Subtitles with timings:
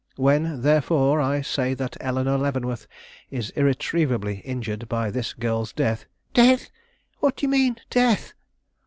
[0.15, 2.87] When, therefore, I say that Eleanore Leavenworth
[3.29, 6.71] is irretrievably injured by this girl's death" "Death?
[7.19, 7.75] What do you mean?
[7.91, 8.33] Death!"